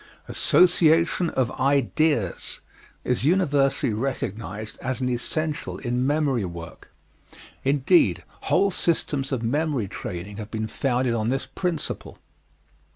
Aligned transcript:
Association 0.27 1.29
of 1.29 1.51
ideas 1.59 2.59
is 3.03 3.23
universally 3.23 3.93
recognized 3.93 4.79
as 4.81 4.99
an 4.99 5.07
essential 5.07 5.77
in 5.77 6.07
memory 6.07 6.43
work; 6.43 6.89
indeed, 7.63 8.23
whole 8.45 8.71
systems 8.71 9.31
of 9.31 9.43
memory 9.43 9.87
training 9.87 10.37
have 10.37 10.49
been 10.49 10.65
founded 10.65 11.13
on 11.13 11.29
this 11.29 11.45
principle. 11.45 12.17